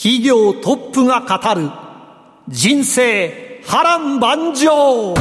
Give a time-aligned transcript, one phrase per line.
[0.00, 1.72] 企業トップが語る
[2.46, 5.12] 人生波乱万丈。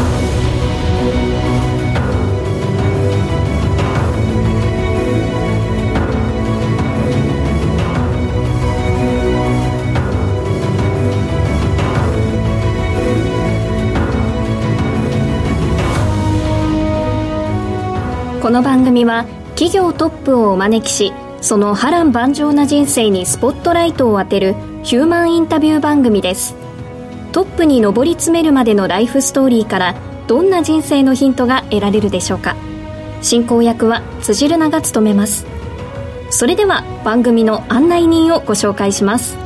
[18.44, 26.55] この番組は企業トップをお招きしその波乱万丈な人生にスポットライトを当てるヒューマンインタビュー番組です。
[27.31, 29.95] トップに上り詰めるまでのライフストーリーから
[30.28, 32.56] どんな人生のヒントが得られるでしょうか。
[33.22, 35.45] 進行役は辻るなが務めます。
[36.30, 39.38] それでは番組の案内人をご紹介します。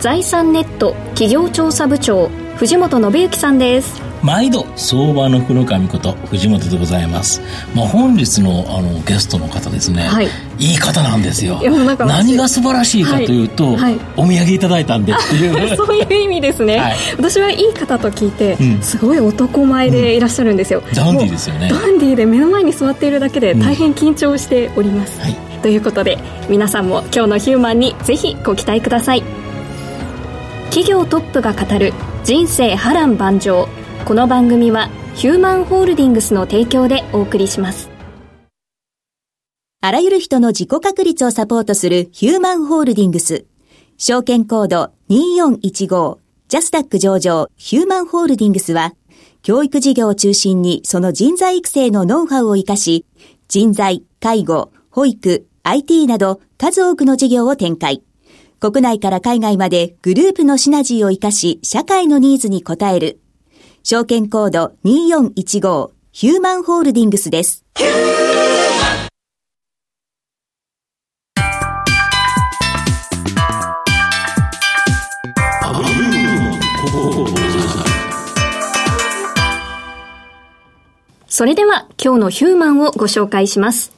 [0.00, 4.11] 財産ネット企業調査部長藤本信之さんです。
[4.22, 7.40] 毎度相場の福の神こと藤本でございます、
[7.74, 10.28] まあ、本日のあのゲストの方ですね、はい、
[10.58, 11.60] いい方なんですよ。
[11.98, 13.76] 何が素晴らしいかというと、はい。
[13.76, 15.12] はい、お土産いただいたんで。
[15.12, 21.68] っていうそういう意味ですね、はい、私はいい方と聞いて、うん、すごい男前でいらっしゃるんですよ、うん、ダンディーですよね。
[21.68, 29.22] ダンディーで目の前に座っているだけで大変緊張しております、うん、ということで皆さんも今日のヒューマンにぜひご期待ください。
[30.66, 31.92] 企業トップが語る
[32.24, 33.68] 人生波乱万丈
[34.04, 37.88] この番組はヒューマンホールディングスの提供でお送りします。
[39.80, 43.46] あらゆる人の自己確立をサポートするヒューマンホールディングス
[43.98, 48.92] 証券コード2415ジャスダック上場ヒューマンホールディングスは
[49.42, 53.06] 教育事業を中心にその人材育成のノウハウを活かし
[53.46, 58.02] 人材、介護、保育、IT など数多くの事業を展開。
[58.58, 63.21] 国内から海外までグループのシナジーを活かし社会のニーズに応える。
[63.84, 67.64] 証券コード2415ヒューマンホールディングスです。
[81.26, 83.92] それでは今日のヒューマンをご紹介します。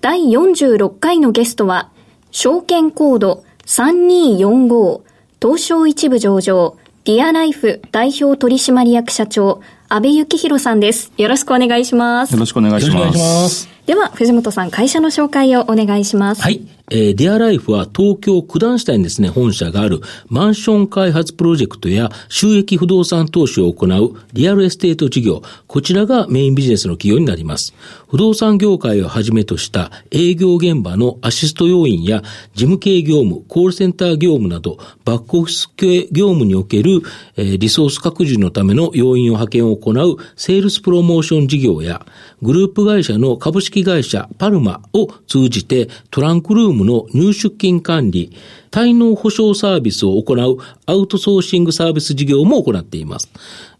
[0.00, 1.90] 第46回のゲストは、
[2.30, 5.02] 証券コード3245
[5.42, 11.12] 東証一部上場ディアライフ代表取締役社長、阿部幸広さんです。
[11.16, 12.32] よろしくお願いします。
[12.32, 13.12] よろしくお願いしま
[13.48, 13.68] す。
[13.86, 16.42] では、藤本さん、会社の紹介をお願いします。
[16.42, 16.66] はい。
[16.90, 27.74] えー、ディアライフは東京九段下にですね、本社があるマンション開発プロジェクトや収益不動産投資を行うリアルエステート事業、こちらがメインビジネスの企業になります。
[28.08, 32.22] 不動産業界をはじめとした営業現場のアシスト要員や
[32.54, 37.02] 事務系業務、コールセンター業務などバックオフィス系業務における、
[37.36, 42.06] えー、リソース拡充のための要員を派遣を行うセールスプロモーション事業や
[42.42, 48.32] グループ会社の株式会社パルマを通じてトランクルームの入出金管理、
[48.70, 53.30] 滞納保証サービスを行うアウトソーシングサービス事業も行っています。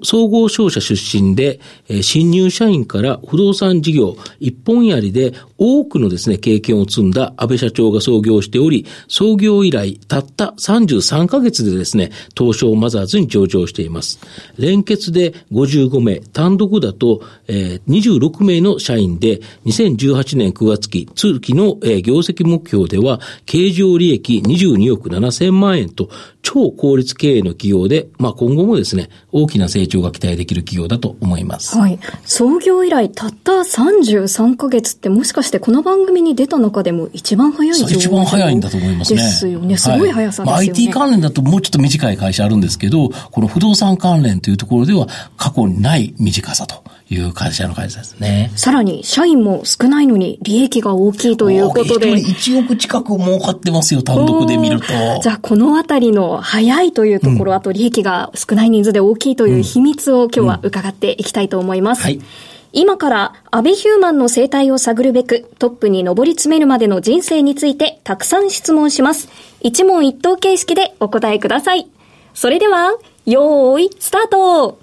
[0.02, 1.60] 総合商社出身で、
[2.02, 14.20] 新入社員から不動産事業一本やりで多くのですね、経験を積んだ安倍社長が創業しており、創業以来たった33ヶ月でですね、東証マザーズに上場しています。
[14.58, 26.10] 連結で55名、単独だと、えー、26名の社員で、2018年9月期、通期の、業績目標では、経常利益22億7000万円と、
[26.42, 31.76] 超効率経営の企業で、まあ今後もですね、大きな成長が期待できる企業だと思います。
[31.76, 31.98] はい。
[32.24, 39.22] 創業以来たった33ヶ月ってもしかしてこの番組に出た中でも一番早い状一番早いんだと思いますね。
[39.22, 39.76] ですよね。
[39.76, 40.56] すごい速さですよね。
[40.56, 46.84] はいまあ、IT 関連だともうちょっと短い会社あるんですけど、この不動産関連というところでは過去にない短さと。
[47.08, 48.50] いう会社の会社ですね。
[48.56, 52.14] さらに、社員も少ないのに利益が大きいということで。
[52.14, 54.86] 1億近く儲かってますよ、単独で見ると。
[55.22, 62.00] じゃあ、このあたりの早いというところ、うん、あと利益が少ない人数で大きいという秘密を今日は伺っていきたいと思います。
[62.00, 62.26] うんうんはい
[62.72, 69.30] 今から安倍ヒューマンの生態を探るべくトップに上り詰めるまでの人生についてたくさん質問します。
[69.62, 71.88] 一問一答形式でお答えください。
[72.34, 72.92] それでは、
[73.24, 74.78] よーい、スタート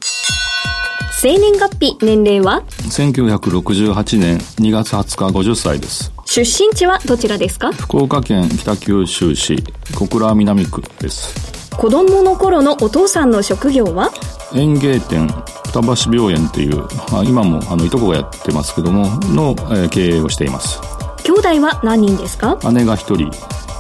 [1.24, 6.12] 生年月日、年齢は ?1968 年2月20日50歳です。
[6.26, 7.72] 出身地はどちらですか？
[7.72, 9.64] 福岡県北九州市
[9.96, 11.72] 小倉南区です。
[11.78, 14.12] 子供の頃のお父さんの職業は？
[14.54, 15.30] 園芸店
[15.74, 16.82] 双橋病園っていう、
[17.14, 20.80] まあ、今もあのいとこがやってますけどもの、えー経営をしています
[21.24, 22.60] 兄弟は何人ですか？
[22.74, 23.32] 姉が一人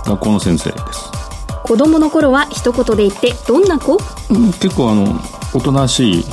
[0.06, 1.12] 学校の先生です、
[1.66, 3.98] 子供の頃は一言で言ってどんな子？
[4.30, 5.19] うん結構あの
[5.54, 6.25] おとなしい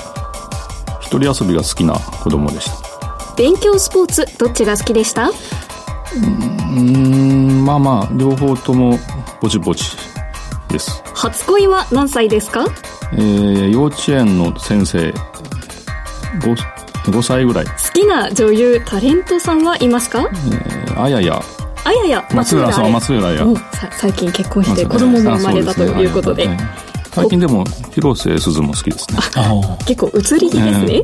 [1.10, 3.34] 一人遊びが好きな子供でした。
[3.36, 5.28] 勉強スポーツどっちが好きでした？
[5.28, 8.98] うーんまあまあ両方とも
[9.40, 9.96] ぼちぼち
[10.68, 11.02] です。
[11.14, 12.64] 初恋は何歳ですか？
[13.14, 15.12] えー幼稚園の先生。
[16.40, 16.56] 5,
[17.06, 20.20] 5歳ぐらい、好きな女優タレントさんはいますか？
[20.20, 21.42] えーあやや。
[21.84, 22.28] あやや。
[22.32, 23.46] 松浦そう彩松浦や。
[23.92, 26.48] 最近結婚して子供も生まれたということで
[27.20, 29.18] 最近でも広瀬すずも好きですね。
[29.86, 31.02] 結構移り気ですね、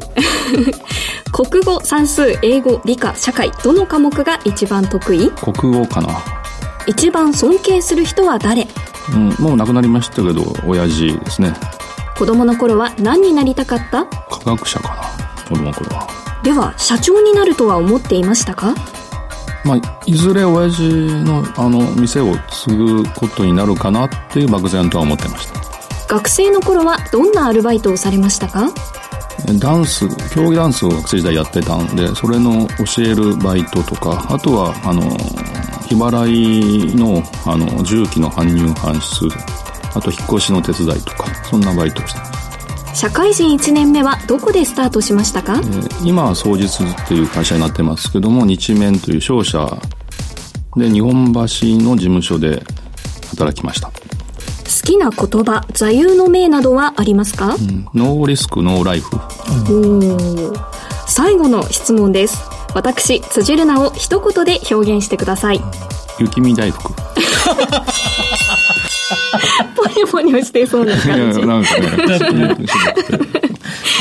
[1.32, 5.30] 国語算数英語理科社会どの科目が一番得意？
[5.30, 6.08] 国語かな。
[6.86, 8.66] 一番尊敬する人は誰？
[9.12, 11.52] うん、もう亡くなりましたけど親父ですね。
[12.16, 14.04] 子供の頃は何になりたかった？
[14.06, 16.06] 科学者かな子供の頃は。
[16.42, 18.74] では社長になるとは思っていましたか？
[19.64, 20.82] まあいずれ親父
[21.24, 25.60] のあの店を継ぐことになるかなっていう漠然とは思ってました
[26.08, 28.68] 学生の頃はどんなアルバイトをされましたか？
[29.60, 35.02] ダンス競技ダンスを学生時代やってたんでそれの教えるバイトとかあとはあの
[35.86, 39.28] 日払いのあの重機の搬入搬出
[39.96, 42.24] あと引っ越しの手伝いとかそんなバイトをしてま
[42.92, 45.54] す社会人1年目はどこでスタートしましたか？
[45.54, 49.78] えー今は双日っていう会社になってますけども日面という商社
[50.76, 52.62] で日本橋の事務所で
[53.30, 53.90] 働きました、
[54.66, 57.86] 好きな言葉座右の銘などはありますか、うん。
[57.94, 59.16] ノーリスクノーライフ。
[59.16, 60.66] おー。
[61.06, 62.42] 最後の質問です。
[62.74, 65.60] 私辻るなを一言で表現してください。
[66.18, 66.92] 雪見大福。
[69.76, 71.80] ポニョポニョしてそうないや感じなんか
[72.32, 72.56] ね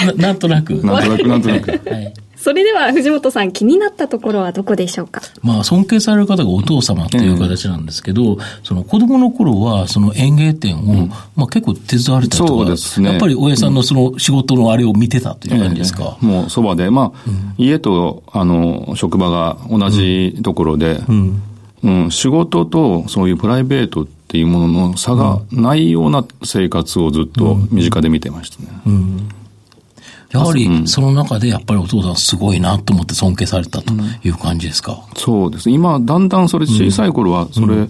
[0.18, 0.74] ななんとなく。
[0.74, 1.70] なんとなくなんとなく。
[1.70, 2.14] はい。
[2.46, 5.20] それでは藤本さん気になったところはどこでしょうか？
[5.42, 13.10] まあ、尊敬される方がお父様っていう形なんですけど、その子供の頃は、その園芸店を、まあ結構手伝われたとか、そうですね。
[13.10, 16.20] やっぱり親さんのその仕事のあれを見てたという感じですか？
[16.22, 21.02] ええもうそばで、まあ、家と、あの、職場が同じところで、
[21.82, 22.12] うん。
[22.12, 28.70] 仕事とそういうプライベートっていうものの差がないような生活をずっと身近で見てましたね。
[30.32, 33.94] やはり、その中でやっぱりお父さんすごいなと思って尊敬されたと
[34.24, 35.08] いう感じですか？
[35.16, 35.76] そうですね。
[35.76, 37.88] 今、だんだんそれ、小さい頃は、それ、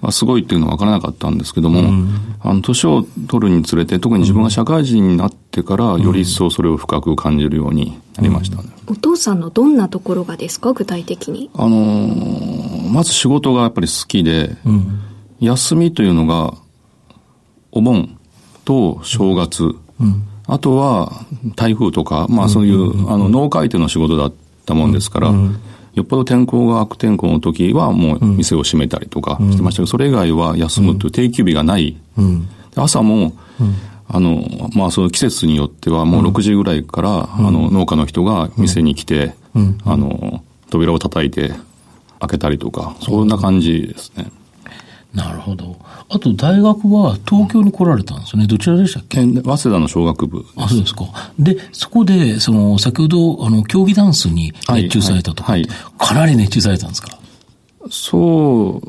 [0.00, 2.06] はすごいっていうのは分からなかったんですけども、
[2.40, 8.68] あの、年を取るにつれて、特に自分が社会人になってから、より一層それを深く感じるようになりましたね。
[8.88, 10.72] お父さんのどんなところがですか？
[10.74, 15.00] 具体的にあのーまず仕事がやっぱり好きで、うん。
[15.40, 16.54] 休みというのが、
[17.72, 18.18] お盆
[18.64, 19.74] と正月、
[20.48, 21.12] あとは
[21.56, 24.32] 台風とか、まあそういう、あの、農家相手の仕事だっ
[24.64, 25.32] たもんですから、
[25.94, 31.96] よっぽど天候が悪天候の時はもう店を閉めたりとかしてましたけど、それ以外は休むという定休日がない。
[32.76, 33.32] 朝も、
[34.08, 39.34] あの、まあ、その季節によってはもう6時ぐらいから、あの、農家の人が店に来て、
[39.84, 41.52] あの、扉を叩いて
[42.20, 44.30] 開けたりとか、そんな感じですね。
[45.16, 45.76] なるほど。
[46.10, 48.46] あと、大学は東京に来られたんですよね。
[48.46, 49.20] どちらでしたっけ？
[49.20, 50.44] え早稲田の小学部。
[50.56, 51.06] あ、そうですか。
[51.38, 57.18] で、そこで、その、先ほど、あの、競技ダンスに熱中されたとか、はいはいかなり熱中されたんですか？
[57.90, 58.82] そ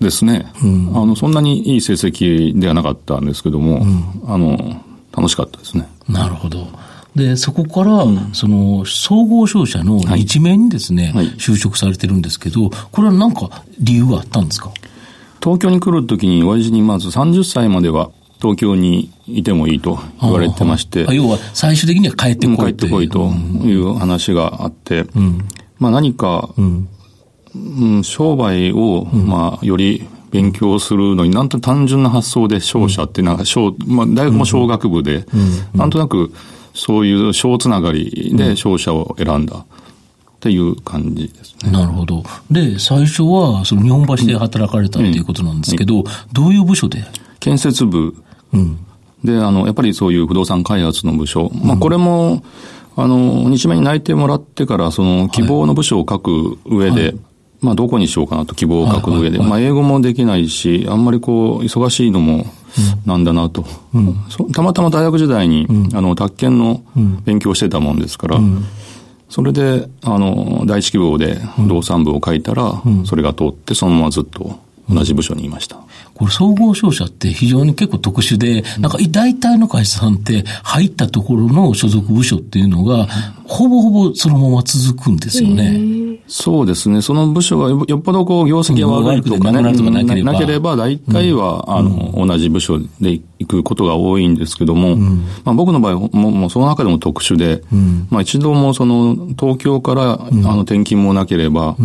[0.00, 0.46] うですね。
[0.56, 3.86] あの、そんなにいい成績ではなかったんですけども、
[4.26, 4.82] あの、
[5.16, 5.88] 楽しかったですね。
[6.08, 6.66] なるほど。
[7.14, 14.72] で、そこから、その、総合商社の一面にですね、はい就職されてるんですけど、これは何か理由があったんですか？
[15.44, 18.10] 東京に来るときに、親父にまず30歳までは
[18.40, 23.28] 東京にいてもいいと言われてまして、あ要は、最終的には帰ってうんこい帰ってこいと
[23.62, 25.04] いう話があって、
[25.78, 26.88] まあ何か、うん。
[28.02, 33.36] 商売を、まあより勉強するのに、なんと単純な発想で商社ってなん。
[33.36, 35.26] か小、まあ大学も商学部で、
[35.74, 36.32] なんとなく
[36.72, 39.66] そういう小つながりで商社を選んだ
[40.44, 41.72] っていう感じですね。
[41.72, 42.22] なるほど。
[42.50, 47.02] で、最初は、その日本橋で働かれたっていうことなんですけど、どういう部署で？
[47.40, 48.14] 建設部。
[48.52, 48.76] うん。
[49.24, 51.50] で、あの、やっぱりそういう不動産開発の部署。
[51.64, 52.44] まあ、これも、
[52.94, 57.14] あの、日面に内定もらってから、その、希望の部署を書く上で、
[57.62, 59.48] まあ、どこにしようかなと希望を書く上で、はいはいはい。
[59.48, 62.44] まあ、英語もできないし、あんまりこう、忙しいのも、
[63.06, 63.64] なんだなと、
[64.28, 66.82] そたまたま大学時代に、あの、宅建の
[67.24, 68.40] 勉強をしてたもんですから、
[69.34, 75.80] それで、あの、第一希望で不動産部を書いたら、それが通って、そのままずっと同じ部署にいました。
[76.14, 83.08] これ総合商社って非常に結構特殊で、なんか大体の会社さんって入ったところの所属部署っていうのが、
[83.42, 86.13] ほぼほぼそのまま続くんですよね。
[86.26, 87.02] そうですね。
[87.02, 89.60] その部署がよっぽどこう業績が悪いとかね、
[90.22, 94.96] なければ、大体は、あの、同じ部署で行くことが多いんですけども、
[95.44, 97.62] まあ僕の場合も、もうその中でも特殊で、
[98.10, 101.76] まあ一度もその東京からあの転勤もなければ、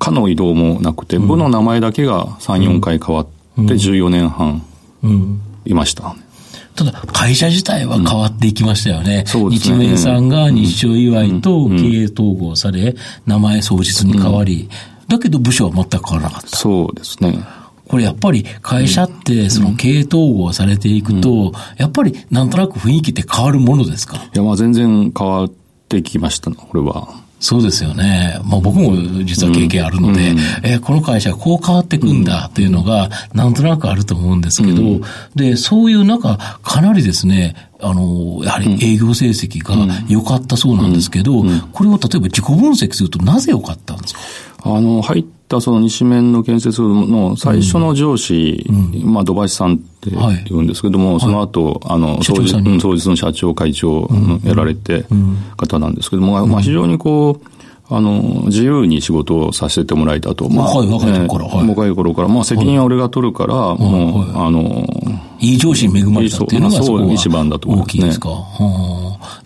[0.00, 4.62] かの移動もなくて、部の名前だけが3、4回変わって、で、14年半、
[5.64, 6.14] いました。
[6.76, 9.24] ただ、会社自体は変わっていきましたよね。
[9.34, 9.56] うん、ね。
[9.56, 12.94] 日明さんが日照祝いと経営統合され、
[13.26, 14.68] 名前創実に変わり、
[15.08, 16.56] だけど部署は全く変わらなかった。
[16.56, 17.38] そうですね。
[17.88, 24.16] これやっぱり会社ってその経営統合されていくと、やっぱりなんとなく雰囲気って変わるものですか？
[24.16, 25.52] いや、まあ全然変わっ
[25.88, 27.08] てきました、これは。
[27.38, 28.40] そうですよね。
[28.44, 35.02] まあ僕も実は経験あるので、うん、えー、この会社こう変わっていくんだっていうのがなんとなくあると思うんですけど、うん、
[35.34, 39.76] で、そういう中、かなりですね、あの、やはり営業成績が
[40.08, 44.20] 良かったそうなんですけど、これを例えば自己分析するとなぜ良かったんですか？
[44.64, 52.18] あの、入ったその西面の建設の最初の上司、うん、まあ、土橋さんって言うんですけども、はい、その後、あの、
[52.80, 54.08] 当日の社長会長
[54.44, 55.04] やられて
[55.56, 57.55] 方なんですけども、まあ、非常にこう、
[57.88, 60.48] あの、自由に仕事をさせてもらえたと。
[60.48, 61.60] まあ、はい、若い頃から。
[61.60, 62.28] はい、若い頃から。
[62.28, 64.84] まあ、責任は俺が取るから、はい、もう、あの、
[65.38, 65.54] い。
[65.54, 68.28] い上司に恵まれたっていうのがそこ一番だと思います、ね、大きいですか。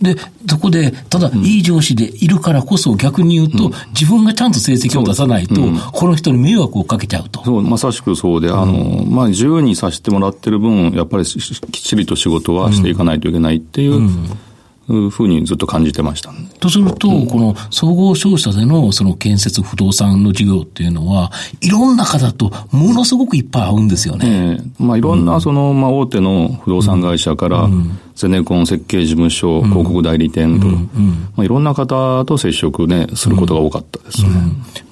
[0.01, 0.17] で、
[0.49, 7.45] そこで、ただ、いい上司でいるからこそ逆に言うと、うん、自分がちゃんと成績を出さないと、うん、この人に迷惑をかけちゃうと。
[7.45, 14.09] そう、まさしくそうで、あの、まあ、自由にさせてもらってる分、やっぱりきっちりと仕事はしていかないといけないっていう、
[15.11, 16.33] ふうにずっと感じてました。
[16.59, 21.31] とすると、うん、この総合商社でのその建設不動産の事業っていうのは、
[21.61, 24.27] いろんな方とものすごくいっぱい合うんですよね。
[24.27, 27.69] えー、まあいろんなその、まあ大手の不動産会社から、
[28.21, 30.77] ゼネコン設計事務所、広告代理店と、ま
[31.39, 34.31] あ、いろんな方と接触ね、することが多かったですね。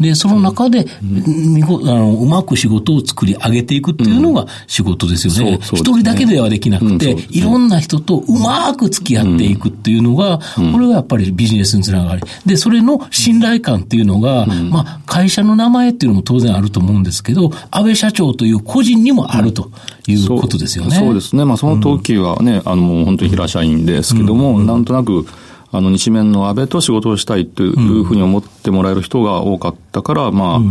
[0.01, 5.59] で、その中で、みごあのうまく仕事を作り上げていくっていうのが仕事ですよね。
[5.61, 10.39] 一、人だけではできなくて、いろんな人とうまく付き合っていくっていうのが、
[10.73, 12.23] これがやっぱりビジネスにつながり。
[12.47, 19.71] で、それの信頼感っていうのが、まあ、会社の名前っていうのも当然あると思うんですけど、安倍社長という個人にもあると
[20.07, 20.97] いうことですよね。
[20.97, 21.45] そうですね。
[21.45, 25.27] まあ、その時はね、あの、本当に平社員ですけども、なんとなく、
[25.71, 30.63] あの、日面の安倍と仕事をしたいというふうに思ってもらえる人が多かったから、ま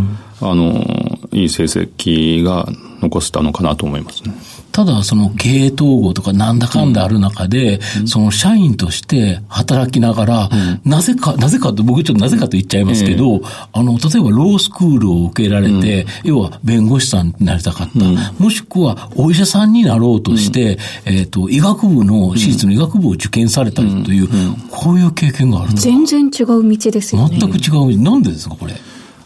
[0.41, 0.83] あ、あの、
[1.31, 2.67] いい成績が
[3.01, 4.33] 残せたのかなと思いますね。
[4.77, 24.27] ただ、その経営統合とかなんだかんだある中で、うん、その社員として働きながら、うん、なぜか、なぜかと、僕ちょっとなぜかと言っちゃいますけど、えー、あの、例えばロースクールを受けられて、うん、要は弁護士さんになりたかった、もしくはお医者さんになろうとして、えっ、ー、と、医学部の、私立の医学部を受験されたりという、
[24.69, 27.39] こういう経験がある全然違う道ですよね。
[27.39, 28.12] 全く違う道。
[28.12, 28.75] なんでですか、これ？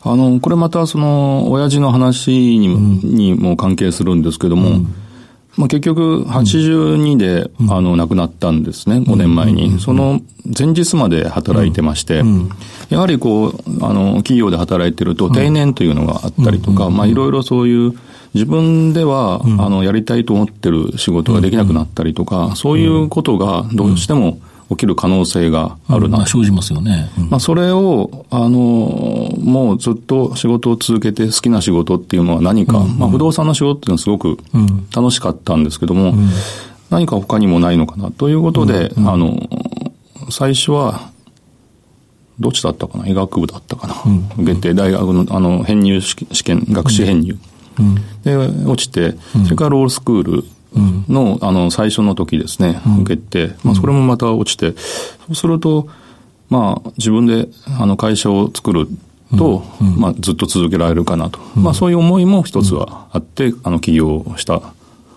[0.04, 4.86] あの、これまたその、親父の話にも,、にも関係するんですけども、
[5.58, 9.80] まあ、結局、82で、うん、あの、亡くなったんですね、5年前に。
[9.80, 10.22] その
[10.58, 12.24] 前日まで働いてまして、
[12.90, 13.54] やはりこう、
[13.86, 17.94] あの、企業で働いてると定年というのがあったりとか、まあ、いろいろそういう、
[18.34, 24.40] 自分では、あの、やりたいと思ってる仕事ができなくなったりとか、そういうことがどうしても、
[24.72, 26.18] 起きる可能性があるな。
[26.18, 27.10] まあ、生じますよね。
[27.20, 28.50] うん、まあ、それを、あの、
[29.38, 32.86] もうずっと仕事を続けて好きな仕事っていうのは何か、うん。
[32.86, 34.38] うん、まあ、不動産の仕事っていうのはすごく
[34.96, 36.30] 楽しかったんですけども、うん、
[36.90, 39.04] 何か他にもないのかなということで、うん。
[39.04, 39.50] うん、あの、
[40.30, 41.12] 最初は、
[42.40, 43.08] どっちだったかな？
[43.08, 47.38] 医学部だったかな、うん、受けて、大学の、あの、編入試験、学士編入。
[48.24, 50.44] で、落ちて、それからロールスクール
[50.76, 55.88] の、あの、最初の時ですね、受けて、まあ、それもまた落ちて、そうすると、
[56.50, 57.48] まあ、自分で、
[57.80, 58.88] あの、会社を作る
[59.38, 59.64] と、
[59.98, 61.40] まあ、ずっと続けられるかなと。
[61.56, 64.62] まあ、そういう思いも一つはあって、あの、起業した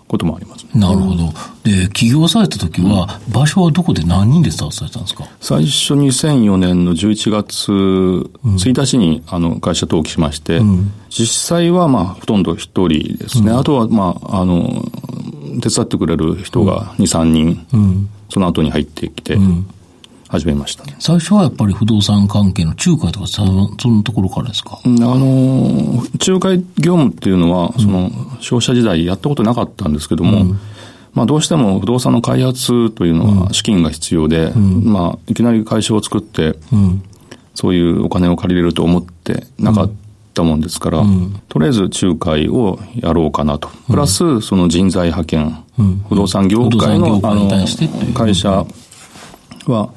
[0.07, 1.33] こともあります、ね、なるほど。
[1.63, 5.27] で、起業された時は、場所はどこで何人でスタートされたんですか？
[5.41, 13.51] 最初2004年の11月1日に、あの、会社登記しまして、うん、実際はまあ、ほとんど一人ですね。
[13.51, 14.85] うん、あとは、まあ、あの、
[15.61, 19.37] 手伝ってくれる人が2、3人、うん、その後に入ってきて、
[20.27, 20.95] 始めましたね。
[20.99, 24.79] 最初はやっぱり不動産関係の仲介とか、そのところからですか？
[24.83, 30.59] あの、仲介業務っていうのは、その、商社時代やったことなかったんですけども、うん、
[31.13, 36.55] まあどうしても不動産の開発というのは資金が必要で、うん、まあいきなり会社を作って、
[37.53, 39.91] そういうお金を借りれると思ってなかっ
[40.35, 41.03] ったもんですから、
[41.47, 43.69] とりあえず仲介をやろうかなと。
[43.87, 45.63] プラス、その人材派遣、
[46.09, 47.49] 不動産業界のあの
[48.13, 48.65] 会社
[49.67, 49.89] は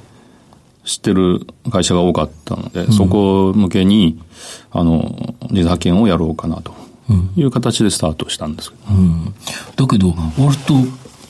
[0.85, 4.21] 知ってる会社が多かったので、そこ向けに、
[4.71, 5.01] あの、
[5.43, 6.73] 人材派遣をやろうかなと。
[7.37, 8.77] いう形でスタートしたんですけ
[9.77, 9.87] ど。
[9.87, 10.75] だけど、割と、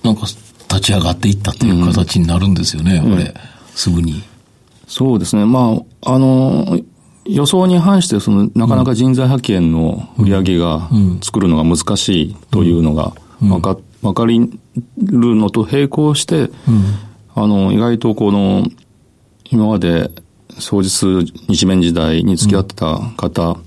[0.02, 0.26] なんか、
[0.70, 3.32] 立ち上がっていったという形になるんですよね、これ、
[3.74, 4.22] すぐに。
[4.88, 5.44] そうですね。
[5.44, 6.78] まあ、あの、
[7.28, 10.88] 予想に反して、その、なかなか人材派遣の売り上げが
[11.22, 14.38] 作るのが難しいというのが分か、分かり
[14.96, 16.50] るのと並行して、
[17.34, 18.64] あの、意外とこの、
[19.50, 20.10] 今まで、
[20.58, 23.58] 双日日面時代に付き合ってた方、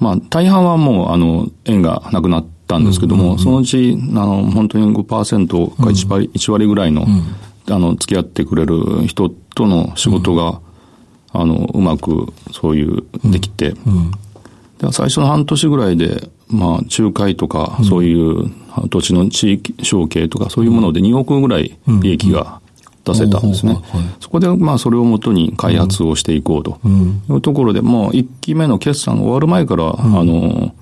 [0.00, 7.06] まあ、大半はもう、あの、縁がなくなったんですけども、そのうち、あの、本当に5%か1割、1割ぐらいの、
[7.70, 10.60] あの、付き合ってくれる人との仕事が、
[11.32, 13.74] あの、うまくそういうできて、
[14.78, 18.50] で最初の半年ぐらいで、まあ、仲介とか、そういう
[18.88, 22.60] 土地の地域承継とか、そういうもので2億ぐらい利益が
[23.04, 23.78] 出せたんですね。
[24.20, 26.78] そこで、まあ、それをもとに開発をしていこうと
[27.30, 30.74] いうところで、もう1期目の決算が終わる前から、あの、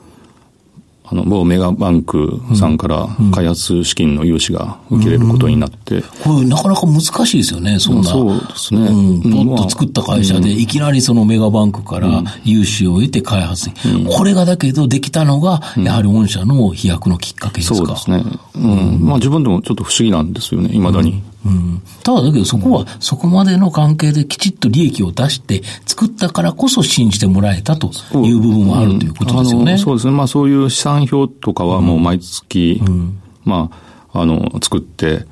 [1.09, 6.03] あの、某メガバンクさんから開発資金の融資が受けれることになって。
[6.25, 8.11] これなかなか難しいですよね、そんな。
[8.11, 8.81] そうですね。
[8.81, 18.25] うん、ポッと作った会社で、いきなりそのメガバンクから融資を得て開発、うん、これがだけどできたのが、やはり御社の飛躍のきっかけですか、そうですね。
[18.57, 18.99] うん。
[19.03, 21.23] まあ自分でもちょっと不思議なんですよね、いまだに。
[21.47, 29.73] うん、ただだけどそこはそこまでの関係できちっと利益を出して作ったからこそ信じてもらえたという部分もあるということですよね。
[29.73, 30.12] うん、そうですね。
[30.12, 33.71] まあそういう資産表とかはもう毎月、うん、ま
[34.12, 35.25] あ、あの、作って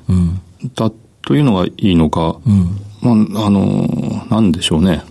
[0.75, 0.91] た
[1.21, 2.37] というのがいいのか、
[3.01, 5.03] まあ、あの、なんでしょうね。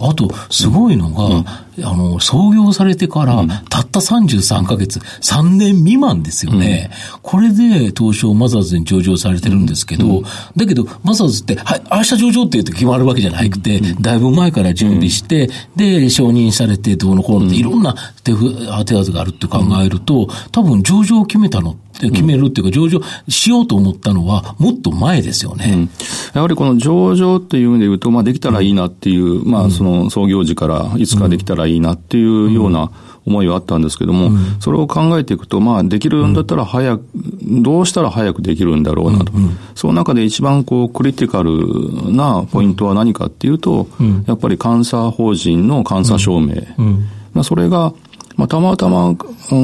[0.00, 1.44] あと、すごいのが、うん、
[1.84, 6.90] あの、創業されてから、たった33ヶ月、3年未満ですよね。
[7.14, 10.24] うん、これで、東証マザーズに上場されてるんですけど、うん、
[10.56, 17.94] だけど、マザーズって、はい、明日上場って言うと決まるわけじゃなくて、だいぶ前から準備して、で、承認されて、どうのこうのって、いろんな
[18.24, 25.90] 手当てがあるって考えると、多分上場を決めたのって、決めるっていうか、上場しようと思ったのは、もっと前ですよね、うん、
[26.34, 32.90] やはりこの上場っていう意味で言うと、まあ、できたらいいなっていう、まあ、その創業時からいつかできたらいいなっていうような
[33.24, 34.30] 思いはあったんですけども、
[34.60, 37.04] それを考えていくと、まあ、できるんだったら早く、
[37.42, 39.32] どうしたら早くできるんだろうなと。
[39.74, 43.88] その中で一番こう、クリティカルなポイントは何かっていうと、
[44.26, 46.54] やっぱり監査法人の監査証明。
[47.34, 47.92] まあ、それが、
[48.36, 49.16] まあ、たまたま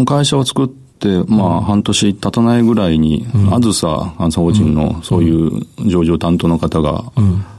[0.04, 0.81] 会社を作って、、
[1.26, 7.04] まあ、半年経たないぐらいに、あずさ監査法人のそういう上場担当の方が、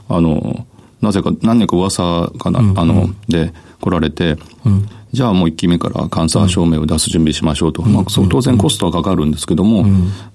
[0.09, 0.65] あの、
[1.01, 4.37] なぜか、何年か噂かな、あの、で来られて、
[5.11, 7.83] じゃあもう1期目から監査証明を出す準備しましょうと。
[7.83, 9.85] まあ、当然コストはかかるんですけども、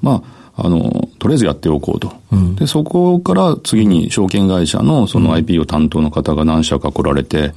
[0.03, 0.23] ま
[0.57, 2.13] あ、あの、とりあえずやっておこうと。
[2.57, 7.55] で、そこから次に証券会社のその IP を担当の方が何社か来られて、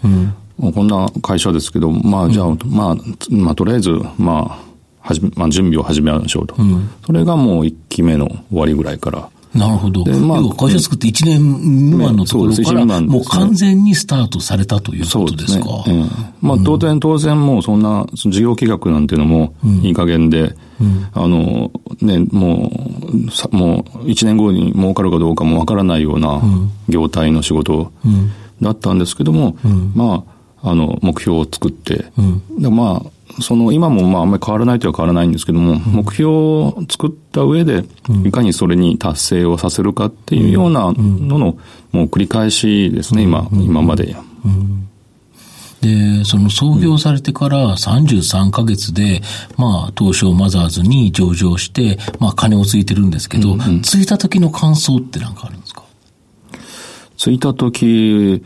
[0.59, 2.95] こんな会社ですけど、まあ、じゃあ、まあ、
[3.29, 4.70] まあ、とりあえず、まあ、
[5.01, 9.29] はじめ、まあ、準備を始めましょうと、うん、それがもう1期目の終わりぐらいから。
[9.53, 10.05] なるほど。
[10.05, 15.83] まあ、会社作って1年未満のところから、もう完全にスタートされたということですか。
[15.83, 16.03] すね。
[16.41, 21.69] うん、まあ、当然、当然もうそんな事業計画なんていうのもいい加減で、うん、あの、
[22.01, 22.71] ね、も
[23.51, 26.41] う、もう1年後に儲かるかどうかもわからないような
[26.87, 27.91] 業態の仕事
[28.61, 29.57] だったんですけども、
[29.95, 30.23] ま
[30.63, 32.05] あ、あの、目標を作って、
[32.57, 37.85] まあ、その今もまああんまり変わらないとは変わらないんですけども、目標を作った上で、
[38.25, 41.57] いかにそれに達成をさせるかっていうようなのの、
[41.91, 44.15] もう繰り返しですね、今、今まで。
[45.81, 49.21] で、その創業されてから33ヶ月で、
[49.57, 55.83] まあ、東証マザーズに上場して、まあ、金をついてるんですけど、うんうん、ついた時の感想って何かあるんですか？
[57.17, 58.43] ついた時、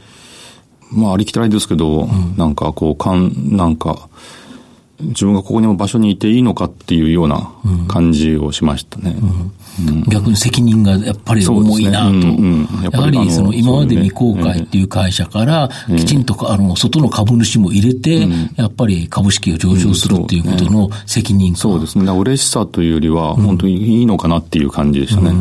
[0.92, 4.08] まあ、ありきたりですけど、うん、なんかこう、かん、なんか、
[5.00, 7.52] 自分がここにも場所にいていいのかっていうような
[7.88, 9.16] 感じをしましたね。
[9.20, 9.52] うん。
[9.88, 12.12] うん、逆に責任がやっぱり重いなと。
[12.14, 12.38] ね。
[12.40, 22.10] うんややはりその今まで未公開っていう会社からきちんとあの外の株主も入れて、やっぱり株式を上場するっていうことの責任感、そうですね。
[22.12, 25.32] 嬉しさというよりは本当にいいのかなっていう感じでしたね。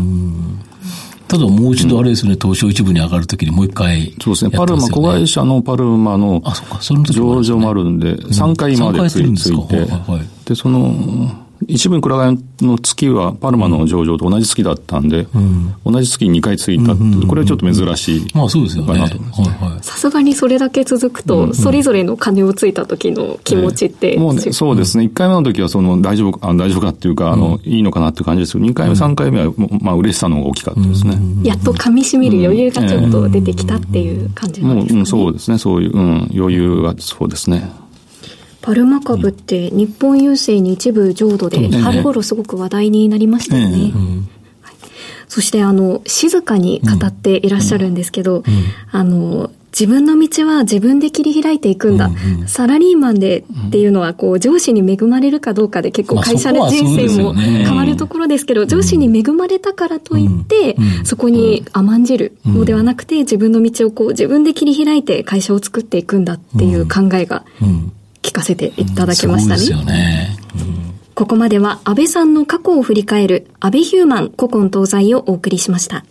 [1.28, 4.50] ただもう一度あれですね、東証一部に上がるときにもう一回、そうですね。
[4.50, 6.42] パルマ、子会社のパルマの
[7.10, 9.86] 上場もあるんで、3回までついて、
[10.44, 18.26] で、その、一部にくら替えの月はパルマの上場と同じ月だったんで、うん、同じ月に2回ついたって、これはちょっと珍しい。
[18.34, 19.06] まあそうですよね。
[19.82, 25.04] さすがにそれだけ続くと、それぞれの金をついた時の気持ちって、もうね、そうですね。
[25.04, 31.18] 1回目の時はその大丈夫、あ大丈夫かっていうか、あの、いいのかなっていう感じですけど、2回目、3回目は、まあ嬉しさの方が大きかったですね。
[31.42, 34.96] やっと噛み締める余裕がちょっと出てきたっていう感じなんですかね。
[34.96, 35.58] もう、そうですね。
[35.58, 37.70] そういう、うん、余裕がそうですね。
[38.64, 43.92] パルマ株って日本郵政に一部浄土で春頃すごく話題になりましたよね。
[45.28, 48.42] そしてあの静かに語っていらっしゃるんですけど、
[48.90, 52.06] あの自分の道は自分で切り開いていくんだ。
[52.06, 67.44] うんうん、サラリーマンでっていうのは、こう、上司に恵まれるかどうかで結構会社の人生も変わるところですけど、上司に恵まれたからといって、そこに甘んじるのではなくて、自分の道をこう、自分で切り開いて会社を作っていくんだっていう考えが
[68.24, 69.58] 聞かせていただきましたね。
[69.60, 70.38] そうですよね。
[71.14, 76.04] ここまでは安倍さんの過去を振り返る安倍ヒューマン古今東西をお送りしました。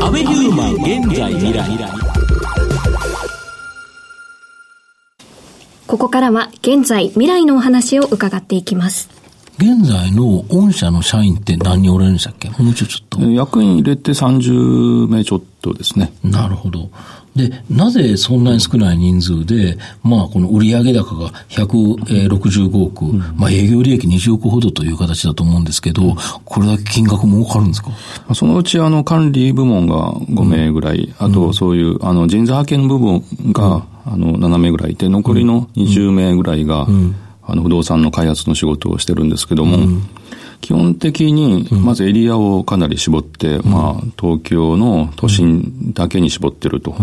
[0.00, 1.90] 安倍ヒューマン現在未来。
[5.86, 9.08] ここからは現在未来のお話を伺っていきます。
[9.56, 12.50] 現在の御社の社員って何人おられるんでしたっけ？
[12.50, 13.20] もうちょっと。
[13.22, 16.12] 役員入れて30名ちょっとですね。
[16.22, 16.90] なるほど。
[17.38, 27.90] で、なぜそんなに少ない人数で、まあ、この売上高が165億、うん、まあ、営業利益20億ほどという形だと思うんですけど、これだけ金額儲かるんですか？
[28.34, 33.22] そのうち、あの、管理部門が5名ぐらい、うん、あと、そういう、あの、人材派遣部分
[33.52, 36.86] が、あの、7名ぐらいいて、残りの20名ぐらいが、
[37.46, 39.78] あの、不動産の開発の仕事をしてるんですけども、
[40.60, 46.96] 基本的に、まずエリアをかなり絞って、うん、まあ、東京の都心だけに絞ってると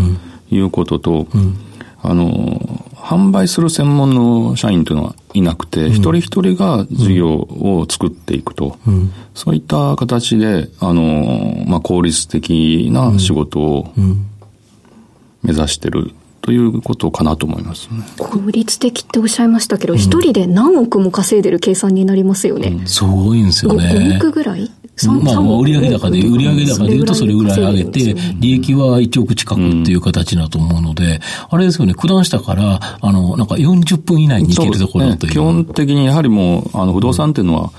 [0.51, 1.55] いうことと、うん、
[2.01, 8.77] あの、販売する専門の社員というのはいなくて、一人一人が事業を作っていくと、
[9.33, 13.93] そういった形で、あの、まあ、効率的な仕事を
[15.43, 16.11] 目指してる
[16.45, 18.03] ということかなと思いますね。
[18.19, 22.67] 効率的っておっしゃいましたけど、一、うん、人で何億も稼いでる計算になりますよね。
[22.67, 23.83] うん、すごいんですよね。
[23.83, 24.69] 5億ぐらい？
[25.23, 35.31] まあ、売上高で、売上高で言うとそれぐらい上げて、利益は1億近くっていう形だと思うので、あれですよね、九段下から、あの、なんか40分以内に行けるところという。
[35.33, 37.71] 基本的にやはりもう、あの、不動産っていうのは、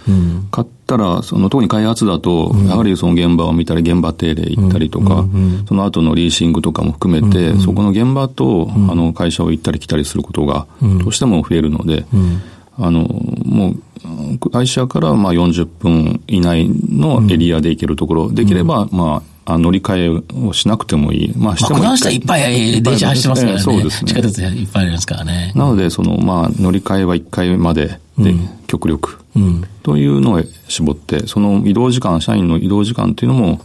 [0.50, 5.24] 買ったら、その、特に開発だと、やはりその現場を見たり、現場定例行ったりとか、
[5.68, 12.06] その後のリーシングとかも含めて、そこの現場と、あの、会社を行ったり来たりすることが、どうしても増えるので、
[12.78, 13.00] あの、
[13.44, 13.74] も
[14.42, 21.32] う、会社からまあ40分以内のエリアで行けるところ、できれば、まあ、乗り換えをしなくてもいい。
[21.36, 21.84] まあ、してもいい。
[21.84, 23.62] まあ、いっぱい電車走ってますからね。
[23.62, 24.12] そうですね。
[24.12, 25.52] 地下鉄いっぱいありますからね。
[25.54, 28.34] なので、その、まあ、乗り換えは1回までで、
[28.66, 33.60] 極力、うん、というのを絞って、その移動時間、社員の移動時間というのも、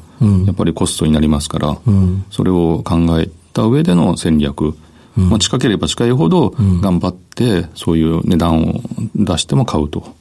[0.46, 4.76] やっぱりコストになりますから、うん、それを考えた上での戦略、
[5.16, 8.82] まあ、近ければ近いほど頑張ってそういう値段を
[9.16, 10.14] 出しても買うと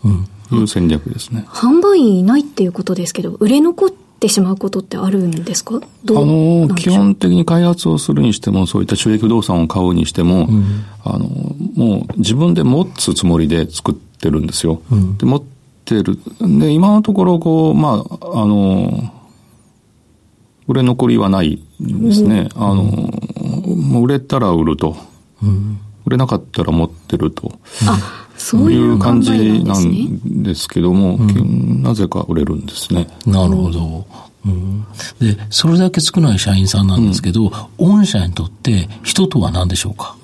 [0.52, 1.44] いう戦略ですね。
[1.48, 5.76] 販売員いないっていうことですけど、売れ残ってしまうことってあるんですか？
[5.76, 11.26] あの、基本的に開発をするにしても、そういった収益不動産を買うにしても、うん、あの、
[11.74, 14.82] もう自分で持つつもりで作ってるんですよ。
[14.90, 15.42] うん、で、持っ
[15.84, 16.18] てる。
[16.40, 19.12] で、今のところ、こう、まあ、あの、
[20.68, 22.48] 売れ残りはないですね。
[22.54, 24.96] うん、あの、もう売れたら売ると。
[26.06, 27.52] 売れなかったら持ってると。
[27.86, 31.18] あ、そういう感じなんですけども、
[31.82, 33.06] なぜか売れるんですね。
[33.26, 34.06] なるほど。
[34.46, 34.86] うん、
[35.20, 40.16] で、それだけ少ない社員さんなんですけど、御社にとって人とは何でしょうか？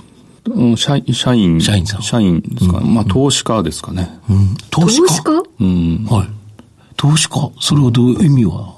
[0.46, 1.60] うん、社社員。
[1.60, 2.02] 社員さん。
[2.02, 2.88] 社員ですかね。
[2.88, 4.08] まあ、投資家ですかね。
[4.30, 5.42] うん、投資家？
[5.60, 6.06] うん。
[6.06, 6.28] はい。
[6.96, 7.52] 投資家？
[7.60, 8.74] それはどういう意味は？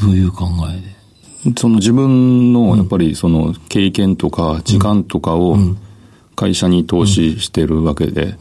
[0.00, 1.54] どういう考えで？
[1.56, 5.56] その自分のやっぱりその経験とか時間とかを
[6.38, 8.36] 会社に投資してるわけで。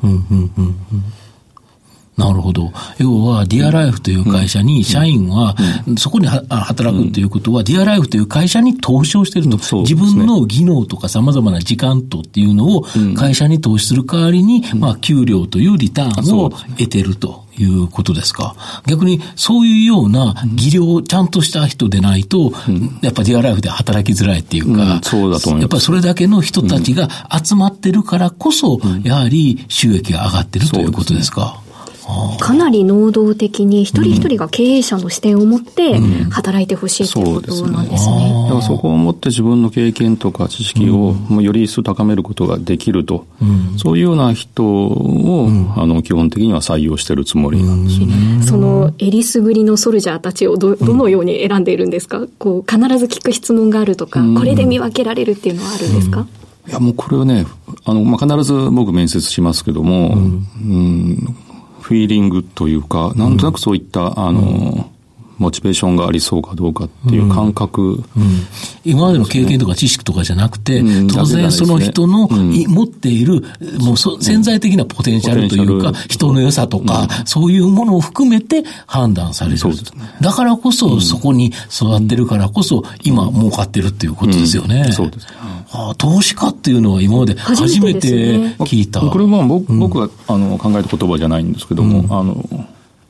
[2.18, 2.74] なるほど。
[2.98, 5.56] 要は、ディアライフという会社に、社員は、
[5.98, 9.82] そこに働くということは、ディアライフという会社に投資をしていると。
[9.82, 17.46] 自分の技能とか様々な時間とっていうのを会社に投資する代わりに、まあ、給料というリターンを得てると。
[17.60, 18.56] いうことですか。
[18.86, 22.54] 逆にそういうような技量ちゃんとした人でないと、
[23.02, 25.62] やっぱディアライフで働きづらいっていうか、そうだと思います。
[25.62, 27.10] やっぱりそれだけの人たちが
[27.44, 31.62] 集まってるからこそ、やはり収益が上がってるということですか。
[32.40, 38.44] かなり能動的に一人一人が経営者の視点を持って働いてほしいということなんですね。
[38.44, 43.26] だからそこを持って自分の経験とか知識をもうより一層高めることができると、
[43.78, 48.44] そういうような人を、あの基本的には採用してるつもりなんですよね。
[48.44, 56.26] そのえりすぐりのソルジャーたちをどどのように選んでいるんですか、こう必ず聞く質問があるとか、これで見分けられるっていうのはあるんですか、
[56.68, 57.46] いや、もうこれはね、
[57.86, 61.36] あの、まあ、必ず僕面接しますけども、うん、うん
[61.88, 64.92] フィーリングというか、なんとなくそういった、あの、
[65.38, 67.92] モチベーションがありそうかどうかっていう感覚、うん。
[67.94, 68.04] うん、
[68.84, 73.44] 今までの経験とか知識とかじゃなくて、うん、当然その人の、持っている、
[73.80, 79.58] もう潜在的なポテンシャルというか、人の良さとか、そういうものを含めて判断される。
[80.22, 84.92] だからこそ、そこに育ってるからこそ、今儲かってるっていうことですよね。
[84.92, 85.28] そうです。
[85.72, 88.08] あ投資家っていうのは今まで初めて
[88.60, 89.02] 聞いた。
[89.02, 92.68] これは僕,、僕があの考えた言葉じゃないんですけども、あの、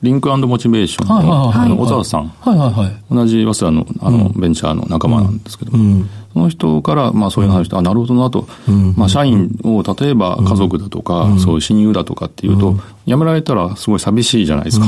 [0.07, 2.27] リンクモチベーションの、あの、小沢さん。
[2.39, 3.13] はいはいはい。
[3.13, 6.05] 同じ早稲田の、あの、ベンチャーの仲間なんですけども、
[6.37, 8.47] その人から、まあそういう話して、あ、なるほどなと、
[8.95, 14.85] まあ社員を、例えば家族だとか、そういう親友だとかっていうと、辞められたらすごい寂しいじゃないですか。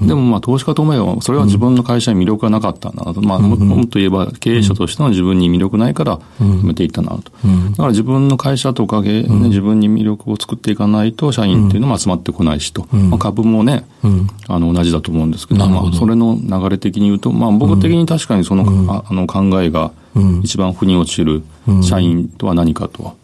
[0.00, 3.22] でもまあ投資家と思えば、それは自分の会社に魅力がなかったんだなと。
[3.22, 7.30] まあもっと言えば経営者としての自分に魅力ないから辞めていったなと。
[7.70, 12.86] だから自分の会社とか、ね、自分に魅力を作っていかないと、社員っていうのも集まってこないしと。
[12.92, 13.84] まあ株もね、
[14.48, 19.92] あの同じだと思うんですけど、まあそれの流れ的に言うと、まあ僕的に確かにその、あの考えが、
[20.42, 21.42] 一番腑に落ちる
[21.82, 23.16] 社員とは何かと。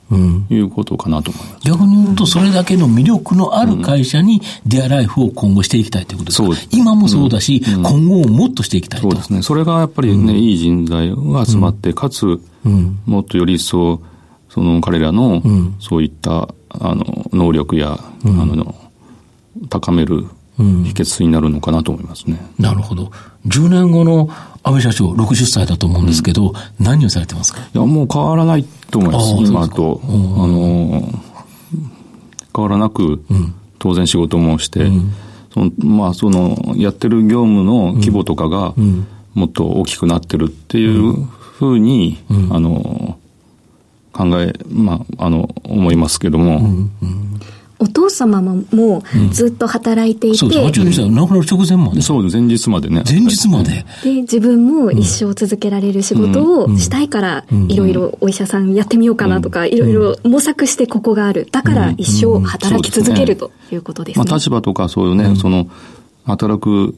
[0.49, 1.67] いうことかなと思います。
[1.69, 9.09] 逆に言うと、それだけの魅力のある会社にデアライフを今後していきたいということですか、うん、今もそうだし、今後もっとしていきたいと。
[9.09, 9.43] そうですね。
[9.43, 12.41] それがやっぱりね、いい人材が集まって、かつ、
[13.07, 14.03] もっとより一層、
[14.49, 15.43] その彼らの、
[15.79, 18.75] そういった、あの、能力や、あの、
[19.69, 20.27] 高める
[20.57, 22.41] 秘訣になるのかなと思いますね。
[22.59, 23.13] なるほど。
[23.47, 24.29] 10年後の
[24.63, 27.61] 安倍社長、60歳だと思うんですけど、うん、何をされてますか？
[27.61, 30.01] いや、もう変わらないと思います、今と。
[30.05, 31.09] あの、
[32.55, 33.23] 変わらなく、
[33.79, 35.13] 当然仕事もして、うん、
[35.55, 38.75] そのまあ、その、やってる業務の規模とかが、
[39.35, 42.19] もっと大きくなってるっていうふうに、
[42.51, 43.17] あの、
[44.13, 46.89] 考え、まあ、あの、思いますけども、
[47.81, 51.01] お父様ももうずっと働いていて、うん、そうです。
[51.09, 52.03] 亡くなる直前まで。
[52.03, 52.37] そうです。
[52.37, 53.03] 前日までね。
[53.09, 53.85] 前日まで。
[54.05, 61.49] で、自分も一生続けられる仕事をしたいから、いろいろお医者さんやってみようかなとか、いろいろ模索してここがある。
[61.51, 64.25] だから一生働き続けるということですね。
[64.25, 65.67] まあ立場とかそういうね、その、
[66.25, 66.95] 働く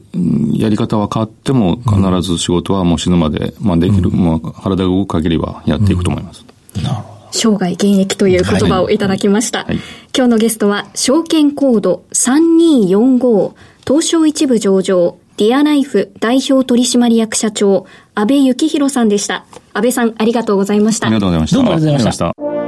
[0.53, 6.45] やり方は変わっても必ず仕事はもう死ぬまで、まあできる、まあ体が動く限りはやっていくと思います。
[6.83, 7.12] なるほど。
[7.33, 9.59] 生涯現役という言葉をいただきました。
[9.59, 9.77] はいはい、
[10.15, 13.53] 今日のゲストは、証券コード3245、
[13.85, 19.45] 東証一部上場、ディアライフ代表取締役社長、安倍幸宏さんでした。
[19.73, 21.07] 安倍さん、ありがとうございました。
[21.07, 21.55] ありがとうございました。
[21.57, 22.62] どうもありがとうございました。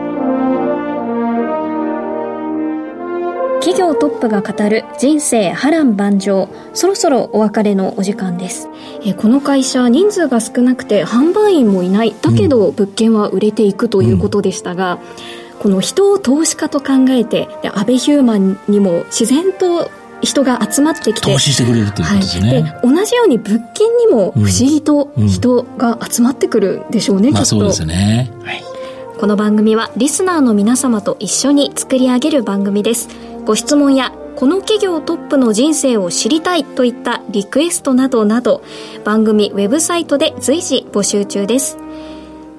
[3.86, 6.50] 企業トップが語る人生波乱万丈。
[6.74, 8.68] そろそろお別れのお時間です。
[9.06, 12.16] えこの会社人数が少なくて販売員もいない。
[12.20, 15.00] だけど物件は売れていくということでしたが、
[15.54, 28.64] うん、この人を投資家と考えてアベヒューマンにも自然と人が集まってきて投資してくれるということですね、はい、で同じように物件にも不思議と人が集まってくるでしょうね、うん、きっと、まあ、そうですね、はい。
[29.20, 33.10] この番組はリスナーの皆様と一緒に作り上げる番組です
[33.46, 38.64] ご質問やこの企業トップの人生を知りたいといったリクエストなどなど
[39.04, 41.78] 番組ウェブサイトで随時募集中です。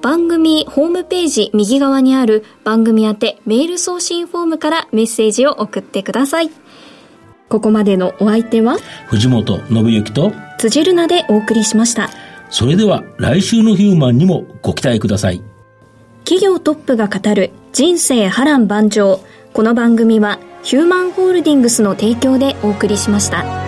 [0.01, 6.51] 番組ホームページ右側にある番組宛てメール送信フォームからメッセージを送ってください。
[7.49, 12.09] ここまでのお相手は藤本信之と辻るなでお送りしました。
[12.49, 15.41] それでは来週のヒューマンにもご期待ください。
[16.23, 19.19] 企業トップが語る人生波乱万丈。
[19.53, 23.66] この番組はヒューマンホールディングスの提供でお送りしました。